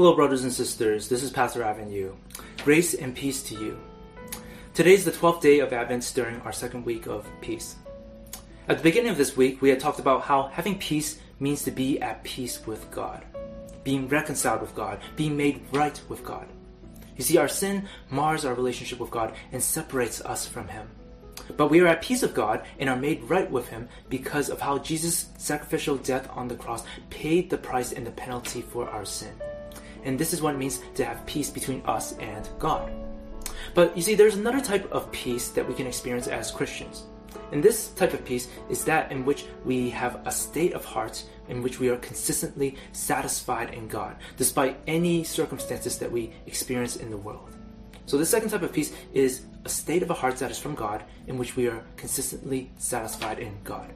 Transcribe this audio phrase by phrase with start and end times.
[0.00, 1.10] Hello, brothers and sisters.
[1.10, 2.16] This is Pastor Ivan.
[2.64, 3.78] Grace and peace to you.
[4.72, 7.76] Today is the 12th day of Advent during our second week of peace.
[8.66, 11.70] At the beginning of this week, we had talked about how having peace means to
[11.70, 13.26] be at peace with God,
[13.84, 16.48] being reconciled with God, being made right with God.
[17.18, 20.88] You see, our sin mars our relationship with God and separates us from Him.
[21.58, 24.62] But we are at peace with God and are made right with Him because of
[24.62, 29.04] how Jesus' sacrificial death on the cross paid the price and the penalty for our
[29.04, 29.34] sin.
[30.04, 32.92] And this is what it means to have peace between us and God.
[33.74, 37.04] But you see, there's another type of peace that we can experience as Christians.
[37.52, 41.24] And this type of peace is that in which we have a state of heart
[41.48, 47.10] in which we are consistently satisfied in God, despite any circumstances that we experience in
[47.10, 47.50] the world.
[48.06, 50.74] So, the second type of peace is a state of a heart that is from
[50.74, 53.92] God, in which we are consistently satisfied in God.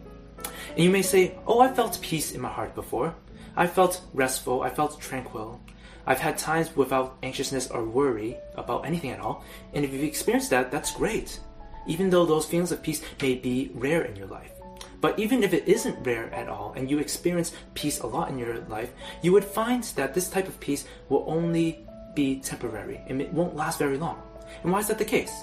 [0.70, 3.14] And you may say, Oh, I felt peace in my heart before.
[3.56, 5.60] I felt restful, I felt tranquil.
[6.06, 10.50] I've had times without anxiousness or worry about anything at all, and if you've experienced
[10.50, 11.40] that, that's great,
[11.86, 14.52] even though those feelings of peace may be rare in your life.
[15.00, 18.38] But even if it isn't rare at all, and you experience peace a lot in
[18.38, 23.20] your life, you would find that this type of peace will only be temporary, and
[23.20, 24.20] it won't last very long.
[24.62, 25.42] And why is that the case?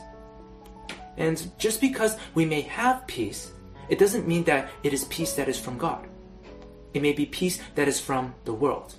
[1.17, 3.51] And just because we may have peace,
[3.89, 6.07] it doesn't mean that it is peace that is from God.
[6.93, 8.95] It may be peace that is from the world.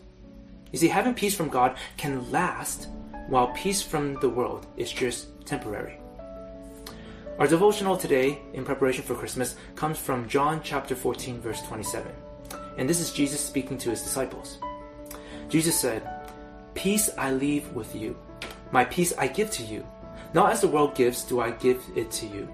[0.73, 2.89] You see, having peace from God can last,
[3.29, 5.99] while peace from the world is just temporary.
[7.39, 12.11] Our devotional today, in preparation for Christmas, comes from John chapter 14, verse 27.
[12.79, 14.59] And this is Jesus speaking to his disciples.
[15.49, 16.09] Jesus said,
[16.75, 18.17] Peace I leave with you,
[18.71, 19.85] my peace I give to you.
[20.33, 22.49] Not as the world gives, do I give it to you.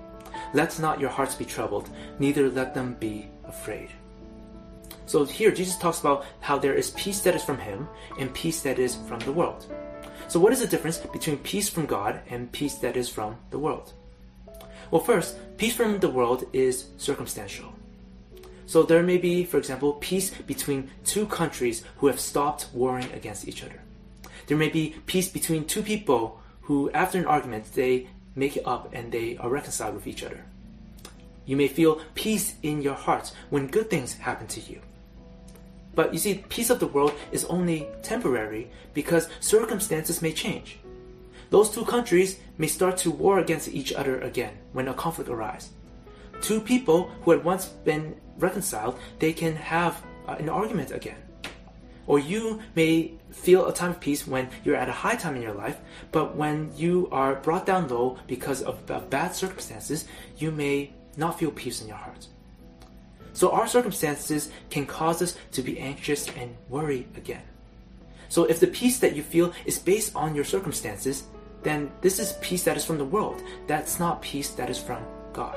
[0.54, 1.88] Let not your hearts be troubled,
[2.18, 3.90] neither let them be afraid.
[5.08, 7.88] So here, Jesus talks about how there is peace that is from Him
[8.18, 9.64] and peace that is from the world.
[10.28, 13.58] So, what is the difference between peace from God and peace that is from the
[13.58, 13.94] world?
[14.90, 17.72] Well, first, peace from the world is circumstantial.
[18.66, 23.48] So, there may be, for example, peace between two countries who have stopped warring against
[23.48, 23.80] each other.
[24.46, 28.90] There may be peace between two people who, after an argument, they make it up
[28.92, 30.44] and they are reconciled with each other.
[31.46, 34.82] You may feel peace in your heart when good things happen to you.
[35.98, 40.78] But you see, peace of the world is only temporary because circumstances may change.
[41.50, 45.70] Those two countries may start to war against each other again when a conflict arises.
[46.40, 51.18] Two people who had once been reconciled, they can have uh, an argument again.
[52.06, 55.42] Or you may feel a time of peace when you're at a high time in
[55.42, 55.80] your life,
[56.12, 60.04] but when you are brought down low because of bad circumstances,
[60.36, 62.28] you may not feel peace in your heart.
[63.38, 67.44] So our circumstances can cause us to be anxious and worry again.
[68.28, 71.22] So if the peace that you feel is based on your circumstances,
[71.62, 73.40] then this is peace that is from the world.
[73.68, 75.56] That's not peace that is from God.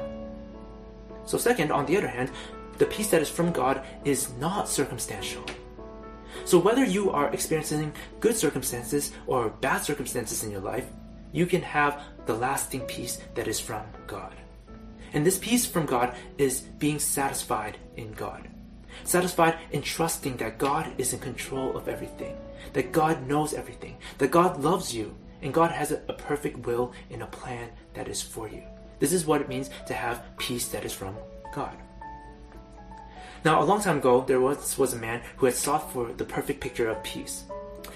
[1.25, 2.29] So, second, on the other hand,
[2.77, 5.43] the peace that is from God is not circumstantial.
[6.45, 10.85] So, whether you are experiencing good circumstances or bad circumstances in your life,
[11.31, 14.35] you can have the lasting peace that is from God.
[15.13, 18.47] And this peace from God is being satisfied in God.
[19.03, 22.37] Satisfied in trusting that God is in control of everything,
[22.73, 27.23] that God knows everything, that God loves you, and God has a, perfect will and
[27.23, 28.63] a plan that is for you.
[28.99, 31.15] This is what it means to have peace that is from
[31.53, 31.75] God.
[33.43, 36.23] Now, a long time ago, there was, was a man who had sought for the
[36.23, 37.43] perfect picture of peace.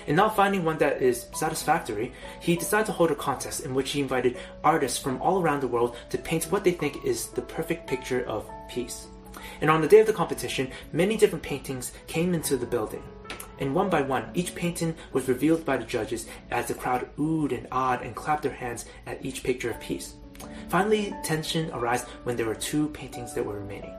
[0.07, 3.91] And not finding one that is satisfactory, he decided to hold a contest in which
[3.91, 7.41] he invited artists from all around the world to paint what they think is the
[7.41, 9.07] perfect picture of peace.
[9.61, 13.03] And on the day of the competition, many different paintings came into the building.
[13.59, 17.57] And one by one, each painting was revealed by the judges as the crowd oohed
[17.57, 20.15] and awed and clapped their hands at each picture of peace.
[20.67, 23.93] Finally, tension arose when there were two paintings that were remaining.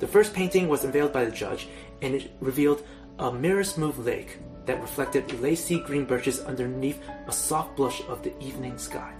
[0.00, 1.68] The first painting was unveiled by the judge,
[2.00, 2.82] and it revealed
[3.18, 8.36] a mirror smooth lake that reflected lacy green birches underneath a soft blush of the
[8.42, 9.12] evening sky.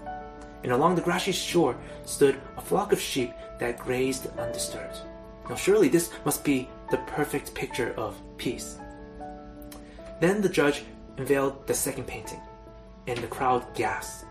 [0.63, 4.99] And along the grassy shore stood a flock of sheep that grazed undisturbed.
[5.49, 8.79] Now, surely this must be the perfect picture of peace.
[10.21, 10.85] Then the judge
[11.19, 12.41] unveiled the second painting,
[13.09, 14.25] and the crowd gasped,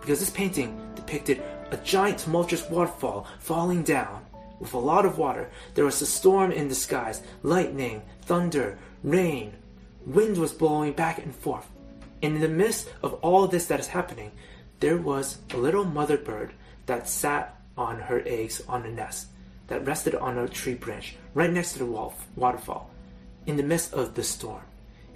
[0.00, 4.24] because this painting depicted a giant tumultuous waterfall falling down
[4.60, 5.50] with a lot of water.
[5.74, 9.52] There was a storm in the skies, lightning, thunder, rain,
[10.06, 11.66] Wind was blowing back and forth.
[12.22, 14.30] And in the midst of all this that is happening,
[14.80, 16.54] there was a little mother bird
[16.86, 19.26] that sat on her eggs on a nest
[19.66, 22.88] that rested on a tree branch right next to the wolf waterfall
[23.44, 24.62] in the midst of the storm.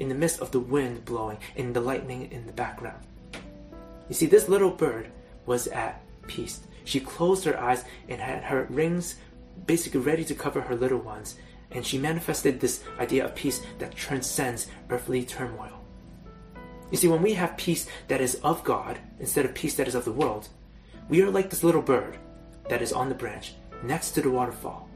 [0.01, 3.05] in the midst of the wind blowing and the lightning in the background.
[4.09, 5.13] You see, this little bird
[5.45, 6.61] was at peace.
[6.85, 9.17] She closed her eyes and had her rings
[9.67, 11.37] basically ready to cover her little ones,
[11.71, 15.81] and she manifested this idea of peace that transcends earthly turmoil.
[16.91, 19.95] You see, when we have peace that is of God instead of peace that is
[19.95, 20.49] of the world,
[21.09, 22.19] we are like this little bird
[22.69, 24.89] that is on the branch next to the waterfall,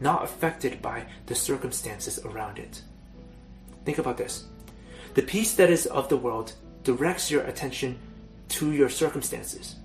[0.00, 2.82] not affected by the circumstances around it.
[3.84, 4.46] Think about this.
[5.14, 6.52] The peace that is of the world
[6.82, 7.98] directs your attention
[8.48, 9.76] to your circumstances,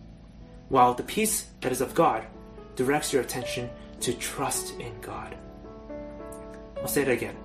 [0.69, 2.25] while the peace that is of God
[2.75, 3.69] directs your attention
[4.01, 5.35] to trust in God.
[6.77, 7.35] I'll say it again.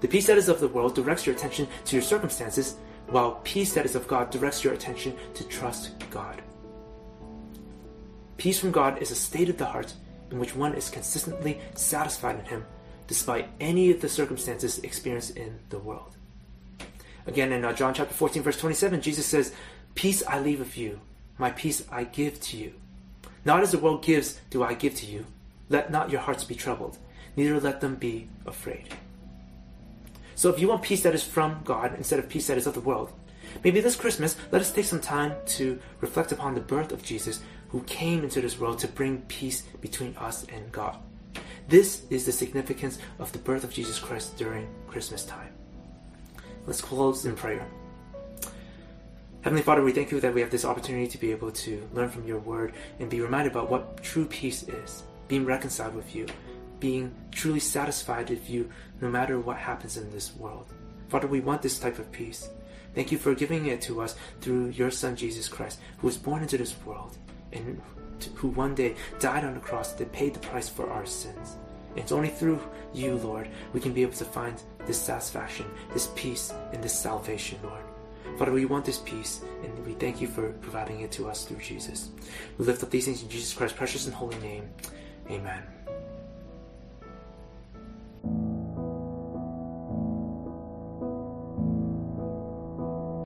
[0.00, 3.72] The peace that is of the world directs your attention to your circumstances, while peace
[3.74, 6.42] that is of God directs your attention to trust God.
[8.36, 9.94] Peace from God is a state of the heart
[10.30, 12.64] in which one is consistently satisfied in Him
[13.06, 16.16] despite any of the circumstances experienced in the world.
[17.26, 19.52] Again, in uh, John chapter 14, verse 27, Jesus says,
[19.94, 21.00] Peace I leave with you,
[21.38, 22.72] my peace I give to you.
[23.44, 25.26] Not as the world gives, do I give to you.
[25.68, 26.98] Let not your hearts be troubled,
[27.36, 28.88] neither let them be afraid.
[30.34, 32.74] So if you want peace that is from God instead of peace that is of
[32.74, 33.12] the world,
[33.64, 37.40] maybe this Christmas let us take some time to reflect upon the birth of Jesus
[37.68, 40.96] who came into this world to bring peace between us and God.
[41.68, 45.52] This is the significance of the birth of Jesus Christ during Christmas time.
[46.66, 47.66] Let's close in prayer.
[49.42, 52.08] Heavenly Father, we thank you that we have this opportunity to be able to learn
[52.08, 56.28] from your word and be reminded about what true peace is, being reconciled with you,
[56.78, 60.72] being truly satisfied with you no matter what happens in this world.
[61.08, 62.50] Father, we want this type of peace.
[62.94, 66.42] Thank you for giving it to us through your Son Jesus Christ, who was born
[66.42, 67.18] into this world
[67.52, 67.82] and
[68.36, 71.56] who one day died on the cross that paid the price for our sins.
[71.90, 72.60] And it's only through
[72.94, 77.58] you, Lord, we can be able to find this satisfaction, this peace, and this salvation,
[77.64, 77.82] Lord.
[78.38, 81.58] Father, we want this peace, and we thank you for providing it to us through
[81.58, 82.10] Jesus.
[82.58, 84.68] We lift up these things in Jesus Christ's precious and holy name.
[85.30, 85.62] Amen.